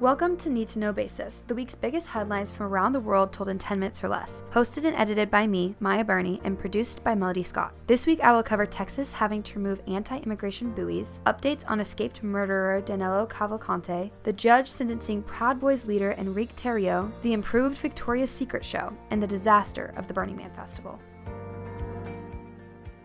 Welcome 0.00 0.36
to 0.38 0.50
Need 0.50 0.68
to 0.68 0.80
Know 0.80 0.92
Basis, 0.92 1.44
the 1.46 1.54
week's 1.54 1.76
biggest 1.76 2.08
headlines 2.08 2.50
from 2.50 2.66
around 2.66 2.92
the 2.92 2.98
world 2.98 3.32
told 3.32 3.48
in 3.48 3.58
10 3.58 3.78
minutes 3.78 4.02
or 4.02 4.08
less. 4.08 4.42
Hosted 4.50 4.84
and 4.84 4.96
edited 4.96 5.30
by 5.30 5.46
me, 5.46 5.76
Maya 5.78 6.02
Burney, 6.02 6.40
and 6.42 6.58
produced 6.58 7.04
by 7.04 7.14
Melody 7.14 7.44
Scott. 7.44 7.72
This 7.86 8.04
week 8.04 8.18
I 8.20 8.32
will 8.32 8.42
cover 8.42 8.66
Texas 8.66 9.12
having 9.12 9.44
to 9.44 9.58
remove 9.58 9.80
anti 9.86 10.18
immigration 10.18 10.72
buoys, 10.72 11.20
updates 11.26 11.62
on 11.68 11.78
escaped 11.78 12.22
murderer 12.22 12.80
Danilo 12.80 13.26
Cavalcante, 13.26 14.10
the 14.24 14.32
judge 14.32 14.68
sentencing 14.68 15.22
Proud 15.22 15.60
Boys 15.60 15.84
leader 15.84 16.16
Enrique 16.18 16.54
Tarrio, 16.54 17.12
the 17.22 17.34
improved 17.34 17.78
Victoria's 17.78 18.30
Secret 18.30 18.64
show, 18.64 18.92
and 19.10 19.22
the 19.22 19.26
disaster 19.26 19.94
of 19.96 20.08
the 20.08 20.14
Burning 20.14 20.36
Man 20.36 20.50
Festival. 20.54 20.98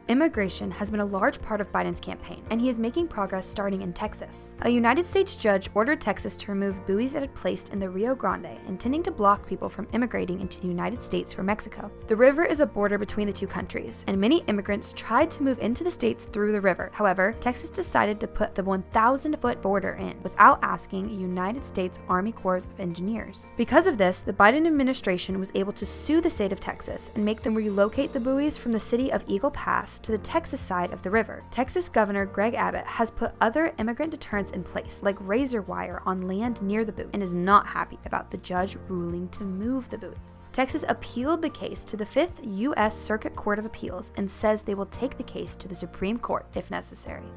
Immigration 0.09 0.71
has 0.71 0.89
been 0.89 1.01
a 1.01 1.05
large 1.05 1.41
part 1.41 1.59
of 1.59 1.69
Biden's 1.73 1.99
campaign, 1.99 2.41
and 2.49 2.61
he 2.61 2.69
is 2.69 2.79
making 2.79 3.09
progress 3.09 3.45
starting 3.45 3.81
in 3.81 3.91
Texas. 3.91 4.55
A 4.61 4.69
United 4.69 5.05
States 5.05 5.35
judge 5.35 5.69
ordered 5.73 5.99
Texas 5.99 6.37
to 6.37 6.51
remove 6.53 6.85
buoys 6.87 7.13
it 7.13 7.19
had 7.19 7.35
placed 7.35 7.73
in 7.73 7.79
the 7.79 7.89
Rio 7.89 8.15
Grande, 8.15 8.57
intending 8.67 9.03
to 9.03 9.11
block 9.11 9.45
people 9.45 9.67
from 9.67 9.85
immigrating 9.91 10.39
into 10.39 10.61
the 10.61 10.67
United 10.67 11.01
States 11.01 11.33
from 11.33 11.47
Mexico. 11.47 11.91
The 12.07 12.15
river 12.15 12.45
is 12.45 12.61
a 12.61 12.65
border 12.65 12.97
between 12.97 13.27
the 13.27 13.33
two 13.33 13.47
countries, 13.47 14.05
and 14.07 14.17
many 14.17 14.45
immigrants 14.47 14.93
tried 14.93 15.29
to 15.31 15.43
move 15.43 15.59
into 15.59 15.83
the 15.83 15.91
states 15.91 16.23
through 16.23 16.53
the 16.53 16.61
river. 16.61 16.89
However, 16.93 17.35
Texas 17.41 17.69
decided 17.69 18.21
to 18.21 18.27
put 18.27 18.55
the 18.55 18.63
1,000 18.63 19.35
foot 19.41 19.61
border 19.61 19.97
in 19.99 20.15
without 20.23 20.59
asking 20.63 21.09
United 21.09 21.65
States 21.65 21.99
Army 22.07 22.31
Corps 22.31 22.67
of 22.67 22.79
Engineers. 22.79 23.51
Because 23.57 23.87
of 23.87 23.97
this, 23.97 24.21
the 24.21 24.31
Biden 24.31 24.65
administration 24.67 25.37
was 25.37 25.51
able 25.53 25.73
to 25.73 25.85
sue 25.85 26.21
the 26.21 26.29
state 26.29 26.53
of 26.53 26.61
Texas 26.61 27.11
and 27.13 27.25
make 27.25 27.43
them 27.43 27.55
relocate 27.55 28.13
the 28.13 28.21
buoys 28.21 28.57
from 28.57 28.71
the 28.71 28.79
city 28.79 29.11
of 29.11 29.25
Eagle 29.27 29.51
Pass 29.51 29.96
to 29.99 30.11
the 30.11 30.17
Texas 30.17 30.61
side 30.61 30.91
of 30.91 31.01
the 31.01 31.09
river. 31.09 31.43
Texas 31.51 31.89
Governor 31.89 32.25
Greg 32.25 32.53
Abbott 32.53 32.85
has 32.85 33.11
put 33.11 33.33
other 33.41 33.73
immigrant 33.77 34.11
deterrents 34.11 34.51
in 34.51 34.63
place, 34.63 34.99
like 35.01 35.17
razor 35.19 35.61
wire 35.61 36.01
on 36.05 36.27
land 36.27 36.61
near 36.61 36.85
the 36.85 36.91
buoy, 36.91 37.09
and 37.13 37.23
is 37.23 37.33
not 37.33 37.67
happy 37.67 37.99
about 38.05 38.31
the 38.31 38.37
judge 38.37 38.77
ruling 38.87 39.27
to 39.29 39.43
move 39.43 39.89
the 39.89 39.97
buoys. 39.97 40.45
Texas 40.53 40.83
appealed 40.87 41.41
the 41.41 41.49
case 41.49 41.83
to 41.83 41.97
the 41.97 42.05
5th 42.05 42.39
U.S. 42.43 42.97
Circuit 42.97 43.35
Court 43.35 43.59
of 43.59 43.65
Appeals 43.65 44.11
and 44.15 44.29
says 44.29 44.63
they 44.63 44.75
will 44.75 44.85
take 44.87 45.17
the 45.17 45.23
case 45.23 45.55
to 45.55 45.67
the 45.67 45.75
Supreme 45.75 46.17
Court 46.17 46.45
if 46.55 46.71
necessary. 46.71 47.31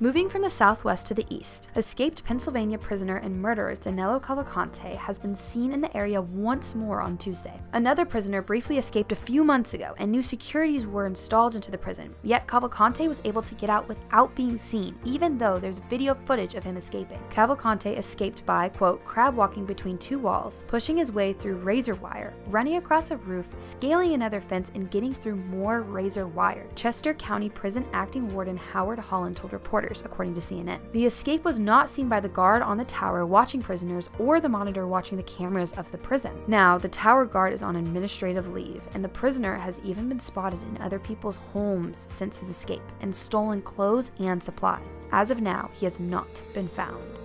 Moving 0.00 0.28
from 0.28 0.42
the 0.42 0.50
southwest 0.50 1.06
to 1.06 1.14
the 1.14 1.24
east, 1.32 1.68
escaped 1.76 2.24
Pennsylvania 2.24 2.78
prisoner 2.78 3.18
and 3.18 3.40
murderer 3.40 3.76
Danilo 3.76 4.18
Cavalcante 4.18 4.96
has 4.96 5.20
been 5.20 5.36
seen 5.36 5.70
in 5.70 5.80
the 5.80 5.96
area 5.96 6.20
once 6.20 6.74
more 6.74 7.00
on 7.00 7.16
Tuesday. 7.16 7.60
Another 7.74 8.04
prisoner 8.04 8.42
briefly 8.42 8.76
escaped 8.76 9.12
a 9.12 9.16
few 9.16 9.44
months 9.44 9.72
ago, 9.72 9.94
and 9.98 10.10
new 10.10 10.20
securities 10.20 10.84
were 10.84 11.06
installed 11.06 11.54
into 11.54 11.70
the 11.70 11.78
prison. 11.78 12.12
Yet 12.24 12.48
Cavalcante 12.48 13.06
was 13.06 13.20
able 13.22 13.42
to 13.42 13.54
get 13.54 13.70
out 13.70 13.86
without 13.86 14.34
being 14.34 14.58
seen, 14.58 14.98
even 15.04 15.38
though 15.38 15.60
there's 15.60 15.78
video 15.78 16.16
footage 16.26 16.56
of 16.56 16.64
him 16.64 16.76
escaping. 16.76 17.20
Cavalcante 17.30 17.96
escaped 17.96 18.44
by, 18.44 18.70
quote, 18.70 19.04
crab 19.04 19.36
walking 19.36 19.64
between 19.64 19.96
two 19.98 20.18
walls, 20.18 20.64
pushing 20.66 20.96
his 20.96 21.12
way 21.12 21.32
through 21.32 21.58
razor 21.58 21.94
wire, 21.94 22.34
running 22.48 22.78
across 22.78 23.12
a 23.12 23.16
roof, 23.18 23.46
scaling 23.58 24.14
another 24.14 24.40
fence, 24.40 24.72
and 24.74 24.90
getting 24.90 25.14
through 25.14 25.36
more 25.36 25.82
razor 25.82 26.26
wire. 26.26 26.66
Chester 26.74 27.14
County 27.14 27.48
Prison 27.48 27.86
Acting 27.92 28.26
Warden 28.34 28.56
Howard 28.56 28.98
Holland 28.98 29.36
told 29.36 29.52
reporters 29.52 29.83
according 30.04 30.34
to 30.34 30.40
CNN. 30.40 30.80
The 30.92 31.06
escape 31.06 31.44
was 31.44 31.58
not 31.58 31.88
seen 31.88 32.08
by 32.08 32.20
the 32.20 32.28
guard 32.28 32.62
on 32.62 32.76
the 32.76 32.84
tower 32.84 33.26
watching 33.26 33.62
prisoners 33.62 34.08
or 34.18 34.40
the 34.40 34.48
monitor 34.48 34.86
watching 34.86 35.16
the 35.16 35.24
cameras 35.24 35.72
of 35.74 35.90
the 35.90 35.98
prison. 35.98 36.32
Now, 36.46 36.78
the 36.78 36.88
tower 36.88 37.24
guard 37.24 37.52
is 37.52 37.62
on 37.62 37.76
administrative 37.76 38.48
leave, 38.52 38.86
and 38.94 39.04
the 39.04 39.08
prisoner 39.08 39.56
has 39.56 39.80
even 39.84 40.08
been 40.08 40.20
spotted 40.20 40.60
in 40.68 40.80
other 40.80 40.98
people's 40.98 41.36
homes 41.52 42.06
since 42.08 42.36
his 42.36 42.50
escape 42.50 42.82
and 43.00 43.14
stolen 43.14 43.62
clothes 43.62 44.10
and 44.18 44.42
supplies. 44.42 45.06
As 45.12 45.30
of 45.30 45.40
now, 45.40 45.70
he 45.72 45.86
has 45.86 46.00
not 46.00 46.42
been 46.52 46.68
found. 46.68 47.23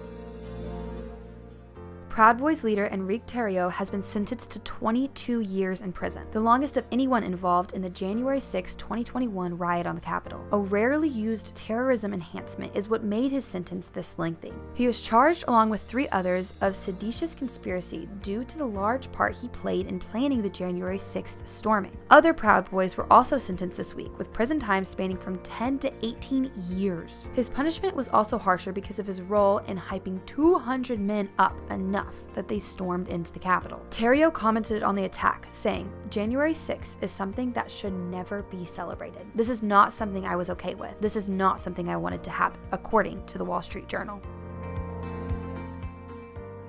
Proud 2.20 2.38
Boys 2.38 2.66
leader 2.66 2.88
Enrique 2.88 3.24
Tarrio 3.24 3.72
has 3.72 3.90
been 3.90 4.02
sentenced 4.02 4.52
to 4.52 4.60
22 4.60 5.40
years 5.40 5.80
in 5.80 5.94
prison, 5.94 6.28
the 6.32 6.40
longest 6.42 6.76
of 6.76 6.84
anyone 6.92 7.24
involved 7.24 7.72
in 7.72 7.82
the 7.82 7.90
January 7.90 8.42
6, 8.42 8.76
2021 8.76 9.58
riot 9.58 9.88
on 9.88 9.96
the 9.96 10.02
Capitol. 10.02 10.46
A 10.52 10.58
rarely 10.58 11.08
used 11.08 11.56
terrorism 11.56 12.14
enhancement 12.14 12.76
is 12.76 12.90
what 12.90 13.06
made 13.06 13.32
his 13.32 13.46
sentence 13.46 13.88
this 13.88 14.16
lengthy. 14.18 14.52
He 14.74 14.86
was 14.86 15.00
charged 15.00 15.46
along 15.48 15.70
with 15.70 15.84
three 15.84 16.10
others 16.10 16.56
of 16.60 16.76
seditious 16.76 17.34
conspiracy 17.34 18.10
due 18.22 18.44
to 18.44 18.58
the 18.58 18.68
large 18.68 19.10
part 19.14 19.34
he 19.34 19.48
played 19.48 19.88
in 19.88 19.98
planning 19.98 20.42
the 20.42 20.50
January 20.50 20.98
6th 20.98 21.48
storming. 21.48 21.98
Other 22.10 22.34
Proud 22.34 22.70
Boys 22.70 22.98
were 22.98 23.08
also 23.10 23.38
sentenced 23.38 23.78
this 23.78 23.96
week, 23.96 24.18
with 24.18 24.34
prison 24.34 24.60
time 24.60 24.84
spanning 24.84 25.18
from 25.18 25.38
10 25.38 25.80
to 25.80 26.06
18 26.06 26.52
years. 26.68 27.30
His 27.34 27.48
punishment 27.48 27.96
was 27.96 28.10
also 28.10 28.38
harsher 28.38 28.74
because 28.74 29.00
of 29.00 29.08
his 29.08 29.22
role 29.22 29.60
in 29.60 29.78
hyping 29.78 30.20
200 30.26 31.00
men 31.00 31.30
up 31.38 31.58
enough 31.72 32.09
that 32.34 32.48
they 32.48 32.60
stormed 32.60 33.10
into 33.10 33.32
the 33.32 33.40
Capitol. 33.40 33.82
Tarrio 33.90 34.32
commented 34.34 34.84
on 34.84 34.96
the 34.96 35.06
attack, 35.06 35.48
saying, 35.52 35.92
January 36.10 36.54
6th 36.54 36.96
is 37.02 37.12
something 37.12 37.52
that 37.54 37.70
should 37.70 37.94
never 37.94 38.44
be 38.44 38.66
celebrated. 38.66 39.26
This 39.36 39.50
is 39.50 39.64
not 39.64 39.94
something 39.94 40.26
I 40.26 40.36
was 40.36 40.50
okay 40.50 40.76
with. 40.76 41.00
This 41.00 41.16
is 41.16 41.30
not 41.30 41.60
something 41.60 41.90
I 41.90 41.98
wanted 41.98 42.24
to 42.24 42.32
happen, 42.32 42.60
according 42.72 43.26
to 43.28 43.38
the 43.38 43.46
Wall 43.46 43.62
Street 43.62 43.88
Journal. 43.88 44.22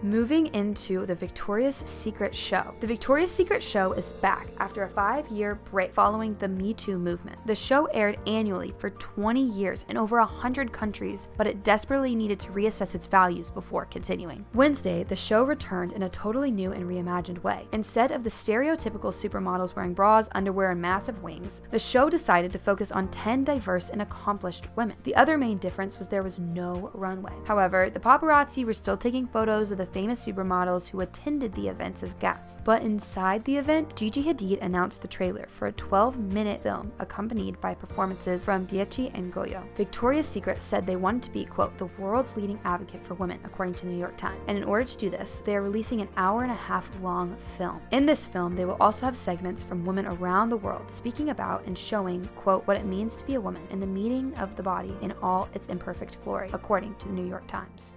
Moving 0.03 0.47
into 0.55 1.05
the 1.05 1.15
Victoria's 1.15 1.77
Secret 1.77 2.35
show. 2.35 2.75
The 2.81 2.87
Victoria's 2.87 3.31
Secret 3.31 3.63
show 3.63 3.93
is 3.93 4.15
back 4.15 4.49
after 4.57 4.85
a 4.85 4.89
five 4.89 5.29
year 5.29 5.57
break 5.57 5.93
following 5.93 6.35
the 6.39 6.49
Me 6.49 6.73
Too 6.73 6.99
movement. 6.99 7.39
The 7.47 7.55
show 7.55 7.85
aired 7.87 8.19
annually 8.27 8.73
for 8.79 8.89
20 8.89 9.43
years 9.43 9.85
in 9.91 9.99
over 9.99 10.19
100 10.19 10.73
countries, 10.73 11.29
but 11.37 11.47
it 11.47 11.63
desperately 11.63 12.15
needed 12.15 12.41
to 12.41 12.53
reassess 12.53 12.95
its 12.95 13.05
values 13.05 13.51
before 13.51 13.85
continuing. 13.85 14.47
Wednesday, 14.55 15.05
the 15.05 15.15
show 15.15 15.45
returned 15.45 15.93
in 15.93 16.05
a 16.05 16.09
totally 16.09 16.51
new 16.51 16.73
and 16.73 16.85
reimagined 16.89 17.43
way. 17.43 17.69
Instead 17.73 18.11
of 18.11 18.25
the 18.25 18.31
stereotypical 18.31 19.13
supermodels 19.13 19.77
wearing 19.77 19.93
bras, 19.93 20.31
underwear, 20.33 20.71
and 20.71 20.81
massive 20.81 21.23
wings, 21.23 21.61
the 21.73 21.79
show 21.79 22.09
decided 22.09 22.51
to 22.53 22.59
focus 22.59 22.91
on 22.91 23.09
10 23.09 23.45
diverse 23.45 23.91
and 23.91 24.01
accomplished 24.01 24.69
women. 24.77 24.97
The 25.05 25.17
other 25.17 25.37
main 25.37 25.59
difference 25.59 25.99
was 25.99 26.09
there 26.09 26.23
was 26.23 26.39
no 26.39 26.91
runway. 26.95 27.35
However, 27.45 27.91
the 27.91 28.01
paparazzi 28.01 28.65
were 28.65 28.73
still 28.73 28.97
taking 28.97 29.27
photos 29.27 29.71
of 29.71 29.77
the 29.77 29.90
famous 29.93 30.25
supermodels 30.25 30.89
who 30.89 31.01
attended 31.01 31.55
the 31.55 31.69
events 31.69 32.03
as 32.03 32.15
guests. 32.15 32.59
But 32.65 32.83
inside 32.83 33.45
the 33.45 33.57
event, 33.57 33.97
Gigi 33.97 34.23
Hadid 34.23 34.63
announced 34.63 35.03
the 35.03 35.09
trailer 35.09 35.47
for 35.49 35.69
a 35.69 35.73
12 35.73 36.19
minute 36.33 36.63
film 36.63 36.93
accompanied 36.99 37.61
by 37.61 37.75
performances 37.75 38.45
from 38.45 38.67
Doechii 38.67 39.11
and 39.15 39.33
Goyo. 39.33 39.63
Victoria's 39.77 40.27
Secret 40.27 40.63
said 40.63 40.87
they 40.87 40.97
wanted 40.97 41.23
to 41.25 41.31
be, 41.31 41.45
quote, 41.45 41.77
the 41.79 41.91
world's 41.99 42.37
leading 42.37 42.61
advocate 42.65 43.05
for 43.07 43.15
women, 43.15 43.41
according 43.45 43.75
to 43.75 43.87
New 43.87 43.99
York 43.99 44.17
Times. 44.17 44.41
And 44.49 44.57
in 44.57 44.65
order 44.65 44.85
to 44.85 44.99
do 44.99 45.11
this, 45.11 45.43
they 45.45 45.57
are 45.57 45.63
releasing 45.63 46.01
an 46.01 46.09
hour 46.17 46.43
and 46.43 46.53
a 46.53 46.55
half 46.55 46.89
long 47.03 47.37
film. 47.57 47.81
In 47.91 48.07
this 48.07 48.27
film, 48.27 48.57
they 48.57 48.65
will 48.65 48.77
also 48.81 49.07
have 49.07 49.17
segments 49.17 49.63
from 49.63 49.85
women 49.85 50.07
around 50.07 50.49
the 50.49 50.57
world 50.57 50.91
speaking 50.91 51.31
about 51.31 51.65
and 51.67 51.77
showing, 51.77 52.25
quote, 52.37 52.67
what 52.67 52.77
it 52.77 52.87
means 52.87 53.17
to 53.17 53.27
be 53.27 53.35
a 53.35 53.41
woman 53.41 53.67
and 53.71 53.83
the 53.83 53.87
meaning 53.87 54.35
of 54.35 54.57
the 54.57 54.63
body 54.63 54.97
in 55.01 55.13
all 55.23 55.49
its 55.55 55.69
imperfect 55.69 56.23
glory, 56.23 56.51
according 56.53 56.95
to 56.97 57.09
the 57.09 57.15
New 57.15 57.27
York 57.27 57.47
Times. 57.47 57.97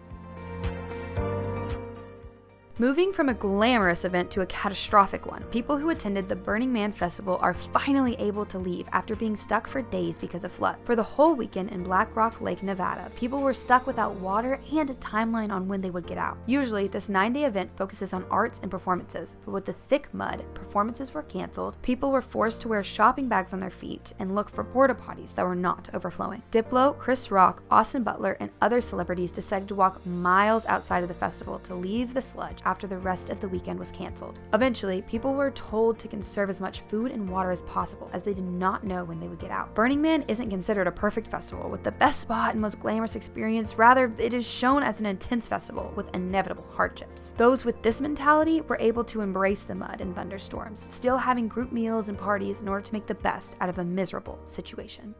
Moving 2.79 3.13
from 3.13 3.29
a 3.29 3.35
glamorous 3.35 4.03
event 4.03 4.31
to 4.31 4.41
a 4.41 4.47
catastrophic 4.47 5.27
one, 5.27 5.43
people 5.51 5.77
who 5.77 5.91
attended 5.91 6.27
the 6.27 6.35
Burning 6.35 6.73
Man 6.73 6.91
Festival 6.91 7.37
are 7.39 7.53
finally 7.53 8.15
able 8.15 8.47
to 8.47 8.57
leave 8.57 8.87
after 8.91 9.15
being 9.15 9.35
stuck 9.35 9.67
for 9.67 9.83
days 9.83 10.17
because 10.17 10.43
of 10.43 10.51
flood. 10.51 10.77
For 10.83 10.95
the 10.95 11.03
whole 11.03 11.35
weekend 11.35 11.69
in 11.69 11.83
Black 11.83 12.15
Rock 12.15 12.41
Lake, 12.41 12.63
Nevada, 12.63 13.11
people 13.15 13.43
were 13.43 13.53
stuck 13.53 13.85
without 13.85 14.15
water 14.15 14.59
and 14.75 14.89
a 14.89 14.95
timeline 14.95 15.51
on 15.51 15.67
when 15.67 15.81
they 15.81 15.91
would 15.91 16.07
get 16.07 16.17
out. 16.17 16.35
Usually, 16.47 16.87
this 16.87 17.09
nine 17.09 17.31
day 17.33 17.43
event 17.43 17.69
focuses 17.75 18.11
on 18.11 18.25
arts 18.31 18.59
and 18.63 18.71
performances, 18.71 19.35
but 19.45 19.51
with 19.51 19.65
the 19.65 19.73
thick 19.73 20.11
mud, 20.11 20.43
performances 20.55 21.13
were 21.13 21.21
canceled, 21.21 21.77
people 21.83 22.11
were 22.11 22.23
forced 22.23 22.61
to 22.61 22.69
wear 22.69 22.83
shopping 22.83 23.27
bags 23.27 23.53
on 23.53 23.59
their 23.59 23.69
feet 23.69 24.13
and 24.17 24.33
look 24.33 24.49
for 24.49 24.63
porta 24.63 24.95
potties 24.95 25.35
that 25.35 25.45
were 25.45 25.53
not 25.53 25.91
overflowing. 25.93 26.41
Diplo, 26.51 26.97
Chris 26.97 27.29
Rock, 27.29 27.61
Austin 27.69 28.01
Butler, 28.01 28.35
and 28.39 28.49
other 28.63 28.81
celebrities 28.81 29.31
decided 29.31 29.67
to 29.67 29.75
walk 29.75 30.03
miles 30.07 30.65
outside 30.65 31.03
of 31.03 31.07
the 31.07 31.13
festival 31.13 31.59
to 31.59 31.75
leave 31.75 32.15
the 32.15 32.21
sludge 32.21 32.62
after 32.65 32.87
the 32.87 32.97
rest 32.97 33.29
of 33.29 33.39
the 33.39 33.47
weekend 33.47 33.79
was 33.79 33.91
canceled. 33.91 34.39
Eventually, 34.53 35.01
people 35.03 35.33
were 35.33 35.51
told 35.51 35.99
to 35.99 36.07
conserve 36.07 36.49
as 36.49 36.61
much 36.61 36.81
food 36.81 37.11
and 37.11 37.29
water 37.29 37.51
as 37.51 37.61
possible 37.63 38.09
as 38.13 38.23
they 38.23 38.33
did 38.33 38.47
not 38.47 38.83
know 38.83 39.03
when 39.03 39.19
they 39.19 39.27
would 39.27 39.39
get 39.39 39.51
out. 39.51 39.73
Burning 39.75 40.01
Man 40.01 40.23
isn't 40.27 40.49
considered 40.49 40.87
a 40.87 40.91
perfect 40.91 41.27
festival 41.29 41.69
with 41.69 41.83
the 41.83 41.91
best 41.91 42.21
spot 42.21 42.53
and 42.53 42.61
most 42.61 42.79
glamorous 42.79 43.15
experience, 43.15 43.77
rather, 43.77 44.11
it 44.17 44.33
is 44.33 44.47
shown 44.47 44.83
as 44.83 44.99
an 44.99 45.05
intense 45.05 45.47
festival 45.47 45.91
with 45.95 46.13
inevitable 46.15 46.65
hardships. 46.71 47.33
Those 47.37 47.65
with 47.65 47.81
this 47.81 48.01
mentality 48.01 48.61
were 48.61 48.77
able 48.79 49.03
to 49.05 49.21
embrace 49.21 49.63
the 49.63 49.75
mud 49.75 50.01
and 50.01 50.15
thunderstorms, 50.15 50.87
still 50.91 51.17
having 51.17 51.47
group 51.47 51.71
meals 51.71 52.09
and 52.09 52.17
parties 52.17 52.61
in 52.61 52.67
order 52.67 52.83
to 52.83 52.93
make 52.93 53.07
the 53.07 53.15
best 53.15 53.57
out 53.61 53.69
of 53.69 53.77
a 53.77 53.83
miserable 53.83 54.39
situation. 54.43 55.15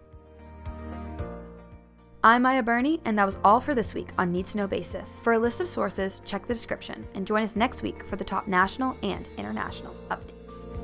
I'm 2.25 2.44
Maya 2.44 2.64
Burney, 2.64 3.02
and 3.04 3.20
that 3.20 3.25
was 3.25 3.38
all 3.44 3.60
for 3.60 3.75
this 3.75 3.94
week 3.94 4.08
on 4.18 4.31
Need 4.31 4.46
to 4.46 4.58
Know 4.58 4.66
Basis. 4.66 5.20
For 5.24 5.34
a 5.34 5.38
list 5.38 5.60
of 5.60 5.68
sources, 5.68 6.22
check 6.24 6.48
the 6.48 6.54
description 6.54 7.06
and 7.16 7.28
join 7.28 7.44
us 7.44 7.58
next 7.58 7.84
week 7.84 8.08
for 8.08 8.16
the 8.16 8.24
top 8.24 8.48
national 8.48 8.96
and 9.04 9.28
international 9.38 9.94
updates. 10.10 10.82